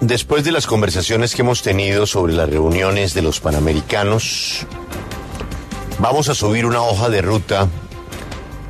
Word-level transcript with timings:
después 0.00 0.44
de 0.44 0.52
las 0.52 0.66
conversaciones 0.66 1.34
que 1.34 1.42
hemos 1.42 1.62
tenido 1.62 2.06
sobre 2.06 2.32
las 2.34 2.48
reuniones 2.48 3.14
de 3.14 3.22
los 3.22 3.40
Panamericanos, 3.40 4.66
vamos 5.98 6.28
a 6.28 6.34
subir 6.34 6.66
una 6.66 6.82
hoja 6.82 7.08
de 7.08 7.22
ruta 7.22 7.68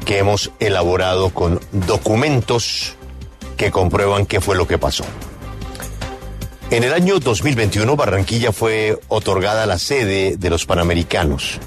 que 0.05 0.19
hemos 0.19 0.51
elaborado 0.61 1.31
con 1.31 1.61
documentos 1.73 2.97
que 3.57 3.71
comprueban 3.71 4.27
qué 4.27 4.41
fue 4.41 4.57
lo 4.57 4.67
que 4.67 4.79
pasó. 4.79 5.05
En 6.71 6.83
el 6.83 6.93
año 6.93 7.21
2021, 7.21 7.95
Barranquilla 7.95 8.53
fue 8.53 8.99
otorgada 9.09 9.67
la 9.67 9.79
sede 9.79 10.37
de 10.37 10.51
los 10.51 10.67
Panamericanos. 10.67 11.61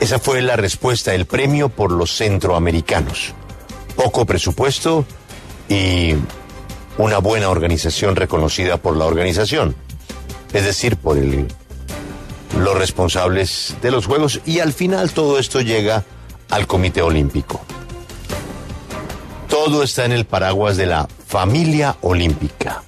Esa 0.00 0.18
fue 0.18 0.42
la 0.42 0.56
respuesta, 0.56 1.14
el 1.14 1.26
premio 1.26 1.68
por 1.68 1.90
los 1.92 2.16
centroamericanos. 2.16 3.34
Poco 3.96 4.24
presupuesto 4.26 5.04
y 5.68 6.14
una 6.98 7.18
buena 7.18 7.50
organización 7.50 8.16
reconocida 8.16 8.76
por 8.76 8.96
la 8.96 9.06
organización, 9.06 9.74
es 10.52 10.64
decir, 10.64 10.96
por 10.96 11.16
los 12.58 12.78
responsables 12.78 13.76
de 13.80 13.90
los 13.90 14.06
Juegos 14.06 14.40
y 14.44 14.60
al 14.60 14.72
final 14.72 15.12
todo 15.12 15.38
esto 15.38 15.60
llega 15.60 16.04
al 16.50 16.66
Comité 16.66 17.02
Olímpico. 17.02 17.60
Todo 19.48 19.82
está 19.82 20.04
en 20.04 20.12
el 20.12 20.24
paraguas 20.24 20.76
de 20.76 20.86
la 20.86 21.08
familia 21.26 21.96
olímpica. 22.00 22.82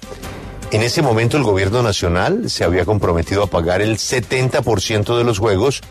En 0.71 0.81
ese 0.81 1.01
momento 1.01 1.37
el 1.37 1.43
gobierno 1.43 1.83
nacional 1.83 2.49
se 2.49 2.63
había 2.63 2.85
comprometido 2.85 3.43
a 3.43 3.47
pagar 3.47 3.81
el 3.81 3.97
70% 3.97 5.17
de 5.17 5.23
los 5.23 5.39
Juegos 5.39 5.81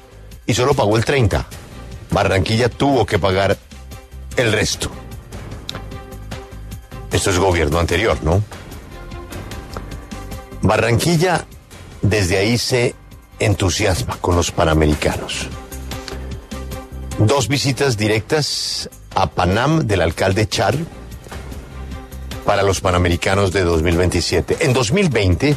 y 0.46 0.54
solo 0.54 0.74
pagó 0.74 0.96
el 0.96 1.04
30%. 1.04 1.44
Barranquilla 2.10 2.68
tuvo 2.68 3.06
que 3.06 3.18
pagar 3.18 3.56
el 4.36 4.52
resto. 4.52 4.90
Esto 7.14 7.30
es 7.30 7.38
gobierno 7.38 7.78
anterior, 7.78 8.18
¿no? 8.24 8.42
Barranquilla 10.62 11.46
desde 12.02 12.38
ahí 12.38 12.58
se 12.58 12.96
entusiasma 13.38 14.16
con 14.20 14.34
los 14.34 14.50
panamericanos. 14.50 15.46
Dos 17.18 17.46
visitas 17.46 17.96
directas 17.96 18.90
a 19.14 19.30
Panam 19.30 19.86
del 19.86 20.00
alcalde 20.00 20.48
Char 20.48 20.74
para 22.44 22.64
los 22.64 22.80
panamericanos 22.80 23.52
de 23.52 23.62
2027. 23.62 24.56
En 24.64 24.72
2020, 24.72 25.56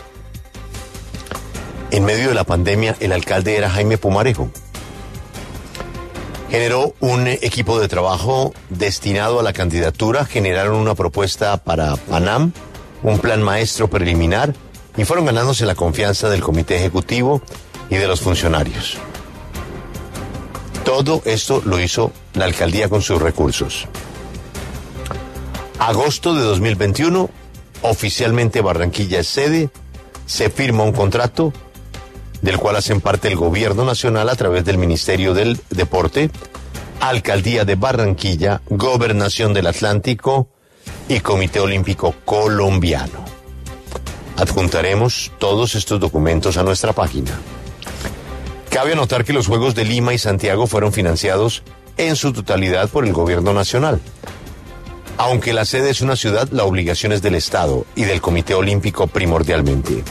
en 1.89 2.05
medio 2.05 2.29
de 2.29 2.35
la 2.35 2.43
pandemia, 2.43 2.95
el 2.99 3.11
alcalde 3.13 3.57
era 3.57 3.71
Jaime 3.71 3.97
Pumarejo 3.97 4.51
generó 6.49 6.93
un 6.99 7.27
equipo 7.27 7.79
de 7.79 7.87
trabajo 7.87 8.53
destinado 8.69 9.39
a 9.39 9.43
la 9.43 9.53
candidatura, 9.53 10.25
generaron 10.25 10.75
una 10.75 10.95
propuesta 10.95 11.57
para 11.57 11.95
Panam, 11.95 12.51
un 13.03 13.19
plan 13.19 13.41
maestro 13.41 13.89
preliminar 13.89 14.53
y 14.95 15.05
fueron 15.05 15.25
ganándose 15.25 15.65
la 15.65 15.75
confianza 15.75 16.29
del 16.29 16.41
comité 16.41 16.77
ejecutivo 16.77 17.41
y 17.89 17.97
de 17.97 18.07
los 18.07 18.21
funcionarios. 18.21 18.97
Todo 20.83 21.21
esto 21.25 21.61
lo 21.65 21.79
hizo 21.79 22.11
la 22.33 22.45
alcaldía 22.45 22.89
con 22.89 23.01
sus 23.01 23.21
recursos. 23.21 23.87
Agosto 25.79 26.33
de 26.33 26.41
2021, 26.41 27.29
oficialmente 27.81 28.61
Barranquilla 28.61 29.19
es 29.19 29.27
sede, 29.27 29.69
se 30.25 30.49
firma 30.49 30.83
un 30.83 30.93
contrato 30.93 31.53
del 32.41 32.57
cual 32.57 32.75
hacen 32.75 33.01
parte 33.01 33.27
el 33.27 33.35
gobierno 33.35 33.85
nacional 33.85 34.29
a 34.29 34.35
través 34.35 34.65
del 34.65 34.77
Ministerio 34.77 35.33
del 35.33 35.59
Deporte, 35.69 36.29
Alcaldía 36.99 37.65
de 37.65 37.75
Barranquilla, 37.75 38.61
Gobernación 38.69 39.53
del 39.53 39.67
Atlántico 39.67 40.49
y 41.07 41.19
Comité 41.19 41.59
Olímpico 41.59 42.15
Colombiano. 42.25 43.25
Adjuntaremos 44.37 45.31
todos 45.39 45.75
estos 45.75 45.99
documentos 45.99 46.57
a 46.57 46.63
nuestra 46.63 46.93
página. 46.93 47.31
Cabe 48.69 48.93
anotar 48.93 49.25
que 49.25 49.33
los 49.33 49.47
Juegos 49.47 49.73
de 49.73 49.85
Lima 49.85 50.13
y 50.13 50.17
Santiago 50.17 50.67
fueron 50.67 50.93
financiados 50.93 51.63
en 51.97 52.15
su 52.15 52.33
totalidad 52.33 52.89
por 52.89 53.05
el 53.05 53.13
gobierno 53.13 53.53
nacional. 53.53 53.99
Aunque 55.17 55.53
la 55.53 55.65
sede 55.65 55.89
es 55.89 56.01
una 56.01 56.15
ciudad, 56.15 56.47
la 56.51 56.63
obligación 56.63 57.11
es 57.11 57.23
del 57.23 57.33
Estado 57.33 57.85
y 57.95 58.03
del 58.03 58.21
Comité 58.21 58.53
Olímpico 58.53 59.07
primordialmente. 59.07 60.03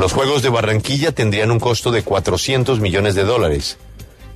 Los 0.00 0.14
Juegos 0.14 0.40
de 0.40 0.48
Barranquilla 0.48 1.12
tendrían 1.12 1.50
un 1.50 1.60
costo 1.60 1.90
de 1.90 2.02
400 2.02 2.80
millones 2.80 3.14
de 3.14 3.24
dólares, 3.24 3.76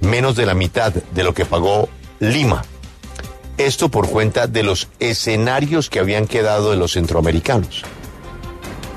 menos 0.00 0.36
de 0.36 0.44
la 0.44 0.52
mitad 0.52 0.92
de 0.92 1.24
lo 1.24 1.32
que 1.32 1.46
pagó 1.46 1.88
Lima. 2.20 2.66
Esto 3.56 3.88
por 3.88 4.10
cuenta 4.10 4.46
de 4.46 4.62
los 4.62 4.88
escenarios 5.00 5.88
que 5.88 6.00
habían 6.00 6.26
quedado 6.26 6.70
de 6.70 6.76
los 6.76 6.92
centroamericanos. 6.92 7.82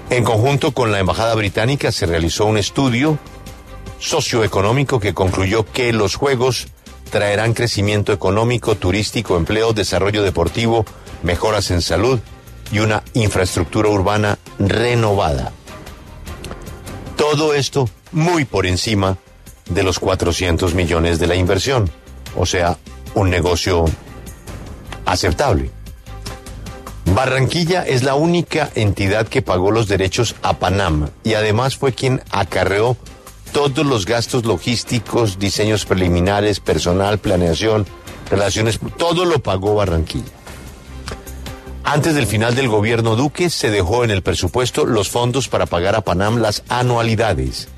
En 0.09 0.25
conjunto 0.25 0.73
con 0.73 0.91
la 0.91 0.99
Embajada 0.99 1.35
Británica 1.35 1.93
se 1.93 2.05
realizó 2.05 2.45
un 2.45 2.57
estudio 2.57 3.17
socioeconómico 3.99 4.99
que 4.99 5.13
concluyó 5.13 5.65
que 5.65 5.93
los 5.93 6.15
Juegos 6.15 6.67
traerán 7.09 7.53
crecimiento 7.53 8.11
económico, 8.11 8.75
turístico, 8.75 9.37
empleo, 9.37 9.71
desarrollo 9.71 10.21
deportivo, 10.21 10.83
mejoras 11.23 11.71
en 11.71 11.81
salud 11.81 12.19
y 12.73 12.79
una 12.79 13.03
infraestructura 13.13 13.87
urbana 13.87 14.37
renovada. 14.59 15.53
Todo 17.17 17.53
esto 17.53 17.89
muy 18.11 18.45
por 18.45 18.65
encima 18.65 19.17
de 19.69 19.83
los 19.83 19.99
400 19.99 20.73
millones 20.73 21.19
de 21.19 21.27
la 21.27 21.35
inversión, 21.35 21.89
o 22.35 22.45
sea, 22.45 22.77
un 23.15 23.29
negocio 23.29 23.85
aceptable. 25.05 25.71
Barranquilla 27.13 27.83
es 27.83 28.03
la 28.03 28.15
única 28.15 28.69
entidad 28.75 29.27
que 29.27 29.41
pagó 29.41 29.71
los 29.71 29.87
derechos 29.87 30.35
a 30.43 30.59
Panam 30.59 31.09
y 31.23 31.33
además 31.33 31.75
fue 31.75 31.93
quien 31.93 32.21
acarreó 32.29 32.95
todos 33.51 33.85
los 33.85 34.05
gastos 34.05 34.45
logísticos, 34.45 35.39
diseños 35.39 35.85
preliminares, 35.85 36.59
personal, 36.59 37.17
planeación, 37.17 37.87
relaciones, 38.29 38.79
todo 38.97 39.25
lo 39.25 39.39
pagó 39.39 39.75
Barranquilla. 39.75 40.36
Antes 41.89 42.15
del 42.15 42.27
final 42.27 42.53
del 42.53 42.67
gobierno 42.67 43.15
Duque 43.15 43.49
se 43.49 43.71
dejó 43.71 44.03
en 44.03 44.11
el 44.11 44.21
presupuesto 44.21 44.85
los 44.85 45.09
fondos 45.09 45.47
para 45.47 45.65
pagar 45.67 45.95
a 45.95 46.01
Panam 46.01 46.39
las 46.39 46.63
anualidades 46.67 47.69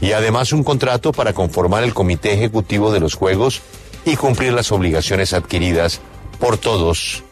y 0.00 0.10
además 0.10 0.52
un 0.52 0.64
contrato 0.64 1.12
para 1.12 1.34
conformar 1.34 1.84
el 1.84 1.94
comité 1.94 2.32
ejecutivo 2.32 2.90
de 2.90 2.98
los 2.98 3.14
Juegos 3.14 3.62
y 4.04 4.16
cumplir 4.16 4.52
las 4.52 4.72
obligaciones 4.72 5.32
adquiridas 5.32 6.00
por 6.40 6.58
todos 6.58 7.22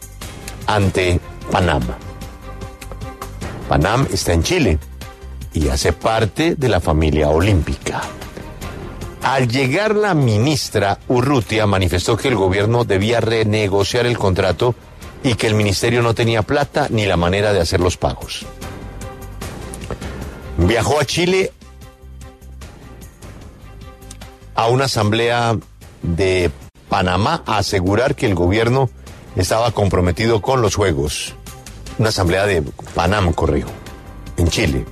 ante 0.69 1.19
Panam. 1.51 1.83
Panam 3.69 4.07
está 4.13 4.33
en 4.33 4.45
Chile 4.45 4.79
y 5.53 5.71
hace 5.71 5.93
parte 5.93 6.55
de 6.55 6.69
la 6.69 6.79
familia 6.81 7.31
olímpica. 7.31 8.01
Al 9.23 9.49
llegar 9.49 9.97
la 9.97 10.15
ministra 10.15 11.01
Urrutia 11.09 11.67
manifestó 11.67 12.17
que 12.17 12.29
el 12.29 12.37
gobierno 12.37 12.85
debía 12.85 13.21
renegociar 13.21 14.07
el 14.07 14.17
contrato 14.17 14.77
y 15.23 15.35
que 15.35 15.47
el 15.47 15.55
ministerio 15.55 16.03
no 16.03 16.15
tenía 16.15 16.43
plata 16.43 16.89
ni 16.91 17.07
la 17.07 17.17
manera 17.17 17.53
de 17.53 17.61
hacer 17.61 17.81
los 17.81 17.97
pagos. 17.97 18.45
Viajó 20.59 21.01
a 21.01 21.05
Chile 21.05 21.53
a 24.55 24.69
una 24.69 24.85
asamblea 24.85 25.57
de 26.03 26.51
Panamá 26.89 27.43
a 27.47 27.59
asegurar 27.59 28.15
que 28.15 28.27
el 28.27 28.35
gobierno 28.35 28.91
estaba 29.37 29.71
comprometido 29.73 30.43
con 30.43 30.61
los 30.61 30.75
juegos. 30.75 31.35
Una 31.99 32.11
asamblea 32.11 32.47
de 32.47 32.63
Panam, 32.95 33.33
corrijo, 33.33 33.71
en 34.37 34.49
Chile. 34.49 34.85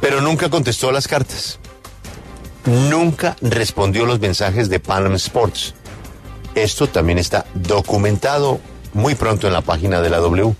Pero 0.00 0.20
nunca 0.20 0.48
contestó 0.50 0.92
las 0.92 1.08
cartas. 1.08 1.58
Nunca 2.64 3.36
respondió 3.40 4.06
los 4.06 4.20
mensajes 4.20 4.68
de 4.68 4.80
Panam 4.80 5.14
Sports 5.14 5.74
esto 6.54 6.88
también 6.88 7.18
está 7.18 7.46
documentado 7.54 8.60
muy 8.92 9.14
pronto 9.14 9.46
en 9.46 9.52
la 9.52 9.60
página 9.60 10.00
de 10.00 10.10
la 10.10 10.18
W. 10.18 10.54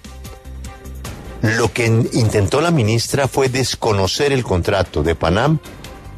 Lo 1.42 1.72
que 1.72 1.86
intentó 1.86 2.60
la 2.60 2.70
ministra 2.70 3.26
fue 3.26 3.48
desconocer 3.48 4.32
el 4.32 4.44
contrato 4.44 5.02
de 5.02 5.14
Panam 5.14 5.58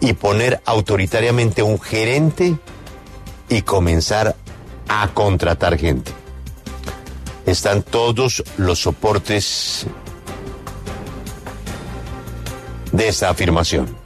y 0.00 0.14
poner 0.14 0.60
autoritariamente 0.64 1.62
un 1.62 1.80
gerente 1.80 2.56
y 3.48 3.62
comenzar 3.62 4.34
a 4.88 5.08
contratar 5.14 5.78
gente. 5.78 6.12
están 7.46 7.82
todos 7.82 8.42
los 8.56 8.80
soportes 8.80 9.86
de 12.92 13.08
esta 13.08 13.30
afirmación. 13.30 14.01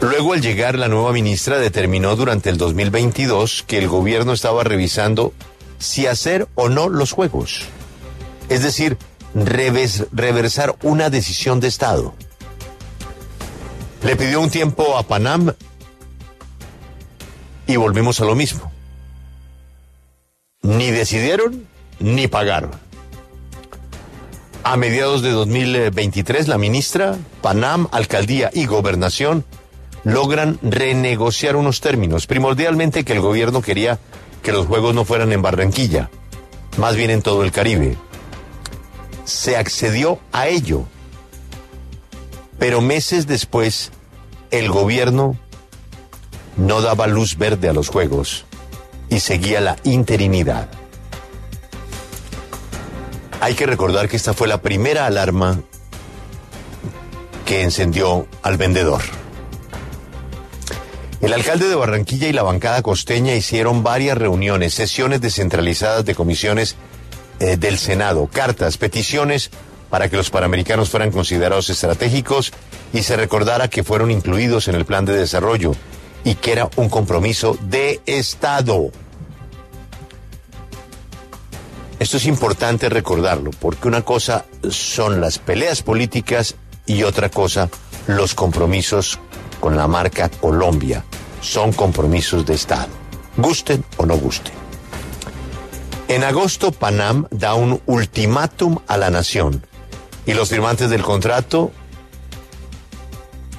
Luego, 0.00 0.34
al 0.34 0.42
llegar 0.42 0.78
la 0.78 0.88
nueva 0.88 1.12
ministra, 1.12 1.58
determinó 1.58 2.16
durante 2.16 2.50
el 2.50 2.58
2022 2.58 3.64
que 3.66 3.78
el 3.78 3.88
gobierno 3.88 4.32
estaba 4.32 4.62
revisando 4.62 5.32
si 5.78 6.06
hacer 6.06 6.48
o 6.54 6.68
no 6.68 6.88
los 6.88 7.12
juegos. 7.12 7.64
Es 8.48 8.62
decir, 8.62 8.98
reversar 9.34 10.76
una 10.82 11.10
decisión 11.10 11.60
de 11.60 11.68
Estado. 11.68 12.14
Le 14.02 14.16
pidió 14.16 14.40
un 14.40 14.50
tiempo 14.50 14.96
a 14.98 15.02
Panam 15.02 15.52
y 17.66 17.76
volvimos 17.76 18.20
a 18.20 18.24
lo 18.24 18.34
mismo. 18.34 18.70
Ni 20.62 20.90
decidieron 20.90 21.66
ni 21.98 22.28
pagaron. 22.28 22.70
A 24.62 24.76
mediados 24.76 25.22
de 25.22 25.30
2023, 25.30 26.48
la 26.48 26.58
ministra, 26.58 27.16
Panam, 27.40 27.88
Alcaldía 27.92 28.50
y 28.52 28.66
Gobernación 28.66 29.44
logran 30.06 30.60
renegociar 30.62 31.56
unos 31.56 31.80
términos, 31.80 32.28
primordialmente 32.28 33.04
que 33.04 33.12
el 33.12 33.20
gobierno 33.20 33.60
quería 33.60 33.98
que 34.40 34.52
los 34.52 34.68
Juegos 34.68 34.94
no 34.94 35.04
fueran 35.04 35.32
en 35.32 35.42
Barranquilla, 35.42 36.10
más 36.76 36.94
bien 36.94 37.10
en 37.10 37.22
todo 37.22 37.42
el 37.42 37.50
Caribe. 37.50 37.96
Se 39.24 39.56
accedió 39.56 40.20
a 40.30 40.46
ello, 40.46 40.84
pero 42.56 42.80
meses 42.80 43.26
después 43.26 43.90
el 44.52 44.70
gobierno 44.70 45.36
no 46.56 46.82
daba 46.82 47.08
luz 47.08 47.36
verde 47.36 47.68
a 47.68 47.72
los 47.72 47.88
Juegos 47.88 48.44
y 49.08 49.18
seguía 49.18 49.60
la 49.60 49.76
interinidad. 49.82 50.68
Hay 53.40 53.54
que 53.54 53.66
recordar 53.66 54.08
que 54.08 54.14
esta 54.14 54.34
fue 54.34 54.46
la 54.46 54.62
primera 54.62 55.06
alarma 55.06 55.58
que 57.44 57.62
encendió 57.62 58.28
al 58.42 58.56
vendedor. 58.56 59.15
El 61.26 61.32
alcalde 61.32 61.66
de 61.66 61.74
Barranquilla 61.74 62.28
y 62.28 62.32
la 62.32 62.44
bancada 62.44 62.82
costeña 62.82 63.34
hicieron 63.34 63.82
varias 63.82 64.16
reuniones, 64.16 64.74
sesiones 64.74 65.20
descentralizadas 65.20 66.04
de 66.04 66.14
comisiones 66.14 66.76
eh, 67.40 67.56
del 67.56 67.78
Senado, 67.78 68.28
cartas, 68.32 68.78
peticiones 68.78 69.50
para 69.90 70.08
que 70.08 70.16
los 70.16 70.30
panamericanos 70.30 70.88
fueran 70.88 71.10
considerados 71.10 71.68
estratégicos 71.68 72.52
y 72.92 73.02
se 73.02 73.16
recordara 73.16 73.66
que 73.66 73.82
fueron 73.82 74.12
incluidos 74.12 74.68
en 74.68 74.76
el 74.76 74.84
plan 74.84 75.04
de 75.04 75.16
desarrollo 75.16 75.72
y 76.22 76.36
que 76.36 76.52
era 76.52 76.70
un 76.76 76.88
compromiso 76.88 77.58
de 77.60 78.00
Estado. 78.06 78.92
Esto 81.98 82.18
es 82.18 82.26
importante 82.26 82.88
recordarlo, 82.88 83.50
porque 83.58 83.88
una 83.88 84.02
cosa 84.02 84.44
son 84.70 85.20
las 85.20 85.40
peleas 85.40 85.82
políticas 85.82 86.54
y 86.86 87.02
otra 87.02 87.30
cosa 87.30 87.68
los 88.06 88.32
compromisos 88.36 89.18
con 89.58 89.76
la 89.76 89.88
marca 89.88 90.28
Colombia. 90.28 91.04
Son 91.46 91.72
compromisos 91.72 92.44
de 92.44 92.54
Estado, 92.54 92.88
gusten 93.36 93.84
o 93.98 94.04
no 94.04 94.16
gusten. 94.16 94.52
En 96.08 96.24
agosto, 96.24 96.72
Panam 96.72 97.28
da 97.30 97.54
un 97.54 97.80
ultimátum 97.86 98.80
a 98.88 98.96
la 98.96 99.10
nación 99.10 99.64
y 100.26 100.34
los 100.34 100.48
firmantes 100.48 100.90
del 100.90 101.02
contrato 101.02 101.70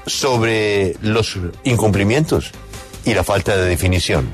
sobre 0.05 0.97
los 1.01 1.37
incumplimientos 1.63 2.51
y 3.05 3.13
la 3.13 3.23
falta 3.23 3.55
de 3.55 3.69
definición. 3.69 4.29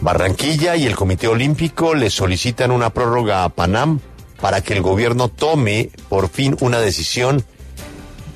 Barranquilla 0.00 0.76
y 0.76 0.84
el 0.84 0.94
Comité 0.94 1.26
Olímpico 1.26 1.94
le 1.94 2.10
solicitan 2.10 2.70
una 2.70 2.90
prórroga 2.90 3.44
a 3.44 3.48
Panam 3.48 3.98
para 4.42 4.60
que 4.60 4.74
el 4.74 4.82
gobierno 4.82 5.28
tome 5.28 5.90
por 6.10 6.28
fin 6.28 6.54
una 6.60 6.80
decisión 6.80 7.42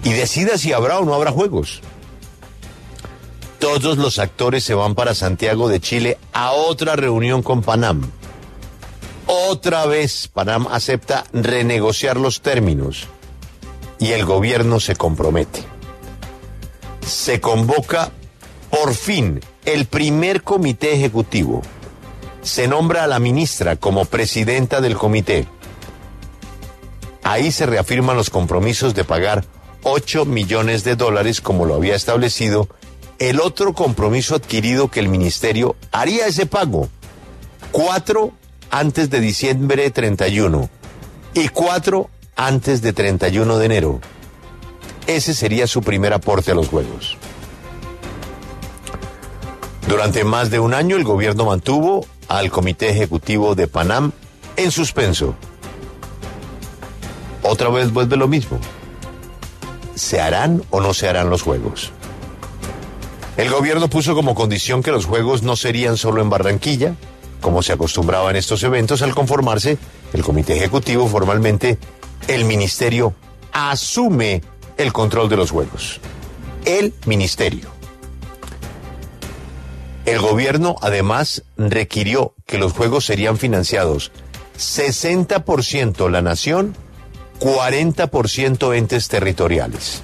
y 0.05 0.15
decida 0.15 0.57
si 0.57 0.73
habrá 0.73 0.99
o 1.01 1.05
no 1.05 1.15
habrá 1.15 1.33
juegos. 1.33 1.83
Todos 3.67 3.99
los 3.99 4.21
actores 4.21 4.63
se 4.63 4.75
van 4.75 4.95
para 4.95 5.13
Santiago 5.13 5.69
de 5.69 5.81
Chile 5.81 6.19
a 6.33 6.53
otra 6.53 6.95
reunión 6.95 7.43
con 7.43 7.63
Panam. 7.63 8.01
Otra 9.27 9.87
vez 9.87 10.29
Panam 10.29 10.69
acepta 10.69 11.25
renegociar 11.33 12.17
los 12.17 12.43
términos 12.43 13.09
y 13.99 14.13
el 14.13 14.25
gobierno 14.25 14.79
se 14.79 14.95
compromete. 14.95 15.65
Se 17.05 17.41
convoca 17.41 18.13
por 18.71 18.95
fin 18.95 19.41
el 19.65 19.87
primer 19.87 20.45
comité 20.45 20.95
ejecutivo. 20.95 21.61
Se 22.43 22.69
nombra 22.69 23.03
a 23.03 23.09
la 23.09 23.19
ministra 23.19 23.75
como 23.75 24.05
presidenta 24.05 24.81
del 24.81 24.97
comité. 24.97 25.45
Ahí 27.25 27.51
se 27.51 27.67
reafirman 27.67 28.17
los 28.17 28.31
compromisos 28.31 28.95
de 28.95 29.03
pagar 29.03 29.45
8 29.83 30.25
millones 30.25 30.85
de 30.85 30.95
dólares 30.95 31.41
como 31.41 31.65
lo 31.65 31.75
había 31.75 31.97
establecido 31.97 32.69
el 33.19 33.41
otro 33.41 33.73
compromiso 33.73 34.35
adquirido 34.35 34.91
que 34.91 35.01
el 35.01 35.09
ministerio 35.09 35.77
haría 35.93 36.27
ese 36.27 36.47
pago. 36.47 36.89
Cuatro 37.73 38.33
antes 38.71 39.11
de 39.11 39.21
diciembre 39.21 39.91
31 39.91 40.69
y 41.35 41.49
cuatro 41.49 42.11
antes 42.37 42.83
de 42.83 42.93
31 42.93 43.59
de 43.59 43.67
enero. 43.67 44.01
Ese 45.07 45.35
sería 45.35 45.67
su 45.67 45.83
primer 45.83 46.13
aporte 46.13 46.51
a 46.51 46.55
los 46.55 46.69
Juegos. 46.69 47.17
Durante 49.89 50.25
más 50.25 50.51
de 50.51 50.59
un 50.59 50.75
año 50.75 50.97
el 50.97 51.05
gobierno 51.05 51.47
mantuvo 51.47 52.05
al 52.29 52.51
Comité 52.51 52.91
Ejecutivo 52.91 53.55
de 53.55 53.69
Panam 53.69 54.13
en 54.57 54.71
suspenso. 54.71 55.35
Otra 57.43 57.69
vez 57.69 57.93
vuelve 57.93 58.17
lo 58.17 58.27
mismo. 58.27 58.59
¿Se 59.95 60.21
harán 60.21 60.63
o 60.71 60.81
no 60.81 60.93
se 60.93 61.09
harán 61.09 61.31
los 61.31 61.43
Juegos? 61.43 61.93
El 63.37 63.51
gobierno 63.51 63.89
puso 63.89 64.15
como 64.15 64.35
condición 64.35 64.83
que 64.83 64.91
los 64.91 65.05
Juegos 65.05 65.43
no 65.43 65.57
serían 65.57 65.97
solo 65.97 66.23
en 66.23 66.31
Barranquilla, 66.31 66.95
como 67.41 67.63
se 67.63 67.73
acostumbraba 67.73 68.31
en 68.31 68.37
estos 68.37 68.63
eventos 68.63 69.03
al 69.03 69.15
conformarse 69.15 69.79
el 70.13 70.23
Comité 70.23 70.57
Ejecutivo 70.57 71.07
formalmente, 71.07 71.79
el 72.29 72.45
Ministerio 72.45 73.15
asume 73.53 74.43
el 74.79 74.93
control 74.93 75.29
de 75.29 75.37
los 75.37 75.51
Juegos. 75.51 76.01
El 76.65 76.95
Ministerio. 77.05 77.69
El 80.07 80.21
gobierno 80.21 80.77
además 80.81 81.43
requirió 81.57 82.35
que 82.47 82.59
los 82.59 82.73
Juegos 82.73 83.05
serían 83.05 83.37
financiados 83.37 84.13
60% 84.57 86.09
la 86.11 86.23
nación 86.23 86.75
40% 87.41 88.77
entes 88.77 89.09
territoriales. 89.09 90.03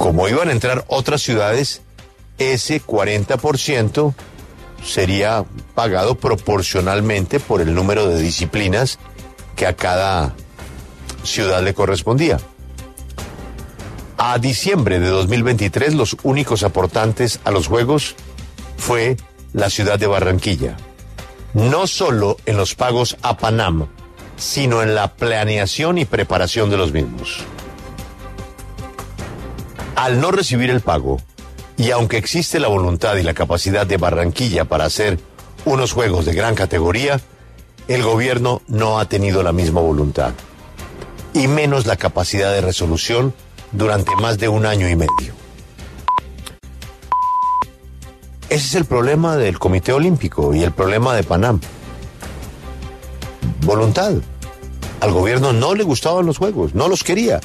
Como 0.00 0.26
iban 0.28 0.48
a 0.48 0.52
entrar 0.52 0.86
otras 0.88 1.20
ciudades, 1.20 1.82
ese 2.38 2.82
40% 2.82 4.14
sería 4.82 5.44
pagado 5.74 6.14
proporcionalmente 6.14 7.38
por 7.38 7.60
el 7.60 7.74
número 7.74 8.06
de 8.06 8.18
disciplinas 8.18 8.98
que 9.56 9.66
a 9.66 9.76
cada 9.76 10.34
ciudad 11.22 11.62
le 11.62 11.74
correspondía. 11.74 12.40
A 14.16 14.38
diciembre 14.38 15.00
de 15.00 15.08
2023 15.08 15.92
los 15.92 16.16
únicos 16.22 16.62
aportantes 16.62 17.38
a 17.44 17.50
los 17.50 17.66
Juegos 17.66 18.14
fue 18.78 19.18
la 19.52 19.68
ciudad 19.68 19.98
de 19.98 20.06
Barranquilla. 20.06 20.78
No 21.52 21.86
solo 21.86 22.38
en 22.46 22.56
los 22.56 22.74
pagos 22.74 23.18
a 23.20 23.36
Panam, 23.36 23.86
sino 24.38 24.82
en 24.82 24.94
la 24.94 25.12
planeación 25.12 25.98
y 25.98 26.06
preparación 26.06 26.70
de 26.70 26.78
los 26.78 26.90
mismos. 26.90 27.44
Al 30.00 30.18
no 30.18 30.30
recibir 30.30 30.70
el 30.70 30.80
pago, 30.80 31.18
y 31.76 31.90
aunque 31.90 32.16
existe 32.16 32.58
la 32.58 32.68
voluntad 32.68 33.16
y 33.16 33.22
la 33.22 33.34
capacidad 33.34 33.86
de 33.86 33.98
Barranquilla 33.98 34.64
para 34.64 34.86
hacer 34.86 35.20
unos 35.66 35.92
juegos 35.92 36.24
de 36.24 36.32
gran 36.32 36.54
categoría, 36.54 37.20
el 37.86 38.02
gobierno 38.02 38.62
no 38.66 38.98
ha 38.98 39.04
tenido 39.04 39.42
la 39.42 39.52
misma 39.52 39.82
voluntad, 39.82 40.32
y 41.34 41.48
menos 41.48 41.84
la 41.84 41.96
capacidad 41.96 42.50
de 42.50 42.62
resolución 42.62 43.34
durante 43.72 44.16
más 44.16 44.38
de 44.38 44.48
un 44.48 44.64
año 44.64 44.88
y 44.88 44.96
medio. 44.96 45.34
Ese 48.48 48.68
es 48.68 48.74
el 48.76 48.86
problema 48.86 49.36
del 49.36 49.58
Comité 49.58 49.92
Olímpico 49.92 50.54
y 50.54 50.62
el 50.62 50.72
problema 50.72 51.14
de 51.14 51.24
Panam 51.24 51.60
voluntad. 53.66 54.14
Al 55.00 55.12
gobierno 55.12 55.52
no 55.52 55.74
le 55.74 55.84
gustaban 55.84 56.24
los 56.24 56.38
juegos, 56.38 56.74
no 56.74 56.88
los 56.88 57.04
quería. 57.04 57.40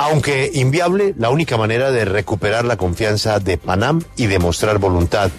Aunque 0.00 0.48
inviable, 0.54 1.12
la 1.18 1.28
única 1.28 1.56
manera 1.56 1.90
de 1.90 2.04
recuperar 2.04 2.64
la 2.64 2.76
confianza 2.76 3.40
de 3.40 3.58
Panam 3.58 4.00
y 4.14 4.26
demostrar 4.26 4.78
voluntad 4.78 5.32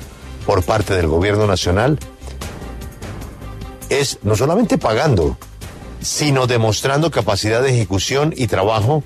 por 0.45 0.63
parte 0.63 0.93
del 0.95 1.07
gobierno 1.07 1.47
nacional 1.47 1.97
es 3.87 4.19
no 4.21 4.35
solamente 4.35 4.77
pagando, 4.77 5.37
sino 6.01 6.45
demostrando 6.45 7.09
capacidad 7.09 7.63
de 7.63 7.69
ejecución 7.69 8.33
y 8.35 8.47
trabajo 8.47 9.01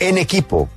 en 0.00 0.16
equipo 0.16 0.70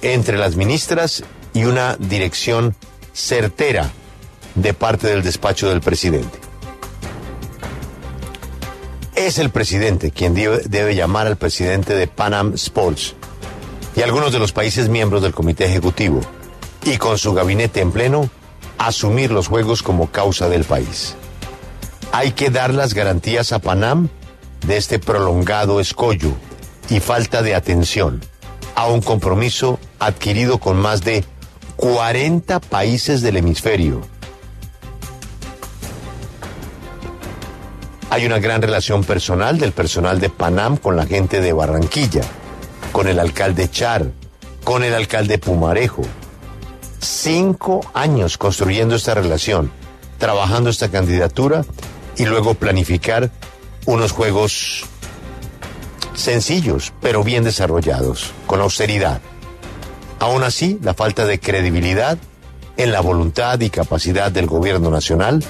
entre 0.00 0.38
las 0.38 0.56
ministras 0.56 1.22
y 1.52 1.64
una 1.64 1.96
dirección 1.98 2.74
certera 3.12 3.90
de 4.54 4.72
parte 4.72 5.08
del 5.08 5.22
despacho 5.22 5.68
del 5.68 5.82
presidente. 5.82 6.49
Es 9.30 9.38
el 9.38 9.50
presidente 9.50 10.10
quien 10.10 10.34
debe, 10.34 10.96
llamar 10.96 11.28
al 11.28 11.36
presidente 11.36 11.94
de 11.94 12.08
Panam 12.08 12.54
Sports 12.54 13.14
y 13.94 14.02
algunos 14.02 14.32
de 14.32 14.40
los 14.40 14.50
países 14.50 14.88
miembros 14.88 15.22
del 15.22 15.32
comité 15.32 15.66
ejecutivo 15.66 16.20
y 16.82 16.96
con 16.96 17.16
su 17.16 17.32
gabinete 17.32 17.80
en 17.80 17.92
pleno 17.92 18.28
asumir 18.76 19.30
los 19.30 19.46
juegos 19.46 19.84
como 19.84 20.10
causa 20.10 20.48
del 20.48 20.64
país. 20.64 21.14
Hay 22.10 22.32
que 22.32 22.50
dar 22.50 22.74
las 22.74 22.92
garantías 22.92 23.52
a 23.52 23.60
Panam 23.60 24.08
de 24.66 24.76
este 24.76 24.98
prolongado 24.98 25.78
escollo 25.78 26.32
y 26.88 26.98
falta 26.98 27.40
de 27.40 27.54
atención 27.54 28.20
a 28.74 28.88
un 28.88 29.00
compromiso 29.00 29.78
adquirido 30.00 30.58
con 30.58 30.76
más 30.76 31.04
de 31.04 31.24
40 31.76 32.58
países 32.58 33.22
del 33.22 33.36
hemisferio. 33.36 34.00
Hay 38.10 38.26
una 38.26 38.40
gran 38.40 38.60
relación 38.60 39.04
personal 39.04 39.58
del 39.58 39.70
personal 39.70 40.18
de 40.18 40.30
Panam 40.30 40.76
con 40.76 40.96
la 40.96 41.06
gente 41.06 41.40
de 41.40 41.52
Barranquilla, 41.52 42.22
con 42.90 43.06
el 43.06 43.20
alcalde 43.20 43.70
Char, 43.70 44.10
con 44.64 44.82
el 44.82 44.94
alcalde 44.94 45.38
Pumarejo. 45.38 46.02
Cinco 46.98 47.80
años 47.94 48.36
construyendo 48.36 48.96
esta 48.96 49.14
relación, 49.14 49.70
trabajando 50.18 50.70
esta 50.70 50.88
candidatura 50.88 51.64
y 52.16 52.26
luego 52.26 52.54
planificar 52.54 53.30
unos 53.86 54.10
juegos 54.10 54.84
sencillos, 56.14 56.92
pero 57.00 57.22
bien 57.22 57.44
desarrollados, 57.44 58.32
con 58.48 58.60
austeridad. 58.60 59.20
Aún 60.18 60.42
así, 60.42 60.80
la 60.82 60.94
falta 60.94 61.26
de 61.26 61.38
credibilidad 61.38 62.18
en 62.76 62.90
la 62.90 63.00
voluntad 63.00 63.60
y 63.60 63.70
capacidad 63.70 64.32
del 64.32 64.46
gobierno 64.46 64.90
nacional, 64.90 65.44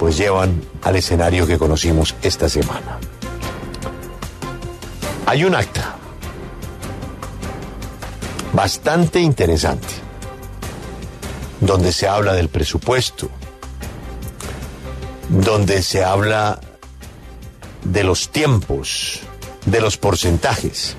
pues 0.00 0.16
llevan 0.16 0.62
al 0.80 0.96
escenario 0.96 1.46
que 1.46 1.58
conocimos 1.58 2.14
esta 2.22 2.48
semana. 2.48 2.98
Hay 5.26 5.44
un 5.44 5.54
acta 5.54 5.94
bastante 8.54 9.20
interesante, 9.20 9.88
donde 11.60 11.92
se 11.92 12.08
habla 12.08 12.32
del 12.32 12.48
presupuesto, 12.48 13.28
donde 15.28 15.82
se 15.82 16.02
habla 16.02 16.58
de 17.84 18.02
los 18.02 18.30
tiempos, 18.30 19.20
de 19.66 19.82
los 19.82 19.98
porcentajes. 19.98 20.96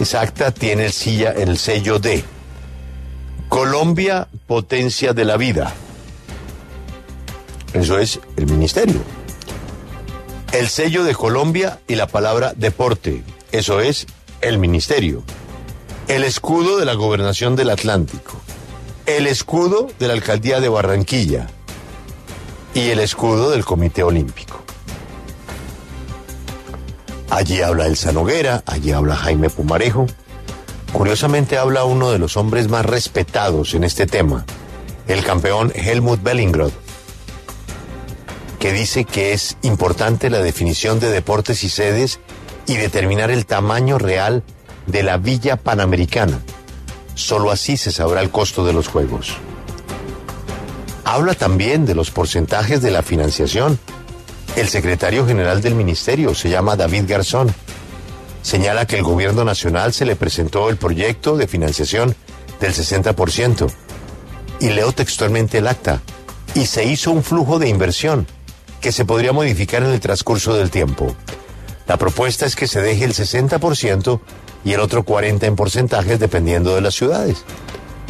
Esa 0.00 0.20
acta 0.20 0.52
tiene 0.52 0.86
el, 0.86 0.92
silla, 0.92 1.32
el 1.32 1.58
sello 1.58 1.98
de 1.98 2.22
Colombia, 3.48 4.28
potencia 4.46 5.14
de 5.14 5.24
la 5.24 5.36
vida. 5.36 5.74
Eso 7.74 7.98
es 7.98 8.20
el 8.36 8.46
ministerio. 8.46 9.00
El 10.52 10.68
sello 10.68 11.02
de 11.02 11.12
Colombia 11.14 11.80
y 11.88 11.96
la 11.96 12.06
palabra 12.06 12.54
deporte. 12.54 13.24
Eso 13.50 13.80
es 13.80 14.06
el 14.40 14.58
ministerio. 14.58 15.24
El 16.06 16.22
escudo 16.22 16.78
de 16.78 16.84
la 16.84 16.94
gobernación 16.94 17.56
del 17.56 17.70
Atlántico. 17.70 18.40
El 19.06 19.26
escudo 19.26 19.88
de 19.98 20.06
la 20.06 20.14
alcaldía 20.14 20.60
de 20.60 20.68
Barranquilla. 20.68 21.48
Y 22.74 22.90
el 22.90 23.00
escudo 23.00 23.50
del 23.50 23.64
Comité 23.64 24.04
Olímpico. 24.04 24.62
Allí 27.30 27.60
habla 27.60 27.86
Elsa 27.86 28.12
Noguera, 28.12 28.62
allí 28.66 28.92
habla 28.92 29.16
Jaime 29.16 29.50
Pumarejo. 29.50 30.06
Curiosamente 30.92 31.58
habla 31.58 31.82
uno 31.84 32.12
de 32.12 32.20
los 32.20 32.36
hombres 32.36 32.68
más 32.68 32.86
respetados 32.86 33.74
en 33.74 33.82
este 33.82 34.06
tema, 34.06 34.44
el 35.08 35.24
campeón 35.24 35.72
Helmut 35.74 36.22
Bellingrod, 36.22 36.70
que 38.64 38.72
dice 38.72 39.04
que 39.04 39.34
es 39.34 39.58
importante 39.60 40.30
la 40.30 40.38
definición 40.38 40.98
de 40.98 41.10
deportes 41.10 41.64
y 41.64 41.68
sedes 41.68 42.18
y 42.66 42.76
determinar 42.76 43.30
el 43.30 43.44
tamaño 43.44 43.98
real 43.98 44.42
de 44.86 45.02
la 45.02 45.18
Villa 45.18 45.56
Panamericana. 45.56 46.40
Solo 47.14 47.50
así 47.50 47.76
se 47.76 47.92
sabrá 47.92 48.22
el 48.22 48.30
costo 48.30 48.64
de 48.64 48.72
los 48.72 48.88
Juegos. 48.88 49.36
Habla 51.04 51.34
también 51.34 51.84
de 51.84 51.94
los 51.94 52.10
porcentajes 52.10 52.80
de 52.80 52.90
la 52.90 53.02
financiación 53.02 53.78
el 54.56 54.70
secretario 54.70 55.26
general 55.26 55.60
del 55.60 55.74
ministerio 55.74 56.34
se 56.34 56.48
llama 56.48 56.74
David 56.74 57.04
Garzón. 57.06 57.54
Señala 58.40 58.86
que 58.86 58.96
el 58.96 59.02
gobierno 59.02 59.44
nacional 59.44 59.92
se 59.92 60.06
le 60.06 60.16
presentó 60.16 60.70
el 60.70 60.78
proyecto 60.78 61.36
de 61.36 61.46
financiación 61.46 62.16
del 62.62 62.72
60%. 62.72 63.70
Y 64.60 64.70
leo 64.70 64.92
textualmente 64.92 65.58
el 65.58 65.66
acta. 65.66 66.00
Y 66.54 66.64
se 66.64 66.86
hizo 66.86 67.10
un 67.10 67.22
flujo 67.22 67.58
de 67.58 67.68
inversión 67.68 68.26
que 68.84 68.92
se 68.92 69.04
podría 69.04 69.32
modificar 69.32 69.82
en 69.82 69.90
el 69.90 69.98
transcurso 69.98 70.54
del 70.54 70.70
tiempo. 70.70 71.16
La 71.88 71.96
propuesta 71.96 72.46
es 72.46 72.54
que 72.54 72.68
se 72.68 72.80
deje 72.80 73.04
el 73.04 73.14
60% 73.14 74.20
y 74.64 74.74
el 74.74 74.80
otro 74.80 75.04
40% 75.04 75.42
en 75.42 75.56
porcentajes 75.56 76.20
dependiendo 76.20 76.74
de 76.76 76.82
las 76.82 76.94
ciudades. 76.94 77.44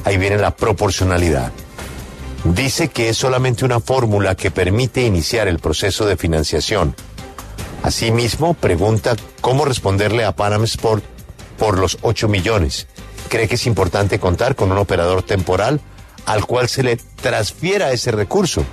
Ahí 0.05 0.19
viene 0.19 0.37
la 0.37 0.55
proporcionalidad 0.55 1.51
dice 2.45 2.89
que 2.89 3.09
es 3.09 3.17
solamente 3.17 3.65
una 3.65 3.81
fórmula 3.81 4.35
que 4.35 4.51
permite 4.51 5.03
iniciar 5.03 5.49
el 5.49 5.59
proceso 5.59 6.05
de 6.05 6.17
financiación. 6.17 6.95
Asimismo, 7.83 8.55
pregunta 8.55 9.17
cómo 9.41 9.65
responderle 9.65 10.25
a 10.25 10.37
Panam 10.37 10.65
Sport 10.65 11.05
por 11.59 11.79
los 11.79 11.99
8 12.03 12.29
millones. 12.29 12.87
Cree 13.29 13.49
que 13.49 13.55
es 13.55 13.67
importante 13.67 14.19
contar 14.19 14.55
con 14.57 14.71
un 14.71 14.79
operador 14.79 15.23
temporal 15.23 15.81
al 16.27 16.47
cual 16.47 16.69
se 16.69 16.83
le 16.83 16.97
transfiera 16.97 17.93
ese 17.93 18.11
recurso. 18.11 18.65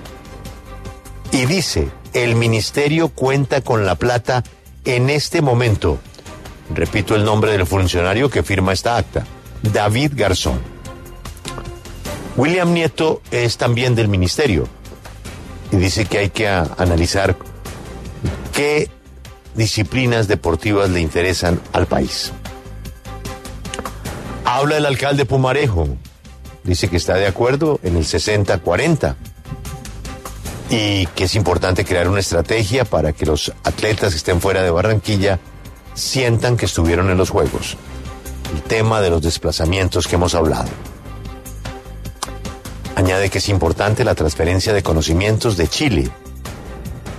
Y 1.31 1.45
dice, 1.45 1.89
el 2.13 2.35
ministerio 2.35 3.09
cuenta 3.09 3.61
con 3.61 3.85
la 3.85 3.95
plata 3.95 4.43
en 4.83 5.09
este 5.09 5.41
momento. 5.41 5.97
Repito 6.73 7.15
el 7.15 7.23
nombre 7.23 7.51
del 7.51 7.65
funcionario 7.65 8.29
que 8.29 8.43
firma 8.43 8.73
esta 8.73 8.97
acta, 8.97 9.25
David 9.61 10.11
Garzón. 10.15 10.59
William 12.35 12.73
Nieto 12.73 13.21
es 13.31 13.57
también 13.57 13.95
del 13.95 14.07
ministerio 14.07 14.67
y 15.71 15.77
dice 15.77 16.05
que 16.05 16.17
hay 16.17 16.29
que 16.29 16.47
analizar 16.47 17.35
qué 18.53 18.89
disciplinas 19.55 20.27
deportivas 20.27 20.89
le 20.89 21.01
interesan 21.01 21.61
al 21.73 21.87
país. 21.87 22.31
Habla 24.45 24.77
el 24.77 24.85
alcalde 24.85 25.25
Pumarejo, 25.25 25.87
dice 26.63 26.89
que 26.89 26.97
está 26.97 27.15
de 27.15 27.27
acuerdo 27.27 27.79
en 27.83 27.95
el 27.95 28.03
60-40 28.03 29.15
y 30.71 31.05
que 31.07 31.25
es 31.25 31.35
importante 31.35 31.83
crear 31.83 32.07
una 32.07 32.21
estrategia 32.21 32.85
para 32.85 33.11
que 33.11 33.25
los 33.25 33.51
atletas 33.65 34.11
que 34.11 34.17
estén 34.17 34.39
fuera 34.39 34.63
de 34.63 34.71
Barranquilla 34.71 35.37
sientan 35.93 36.55
que 36.55 36.65
estuvieron 36.65 37.09
en 37.09 37.17
los 37.17 37.29
Juegos. 37.29 37.75
El 38.53 38.61
tema 38.63 39.01
de 39.01 39.09
los 39.09 39.21
desplazamientos 39.21 40.07
que 40.07 40.15
hemos 40.15 40.33
hablado. 40.33 40.69
Añade 42.95 43.29
que 43.29 43.39
es 43.39 43.49
importante 43.49 44.05
la 44.05 44.15
transferencia 44.15 44.71
de 44.71 44.81
conocimientos 44.81 45.57
de 45.57 45.67
Chile, 45.67 46.09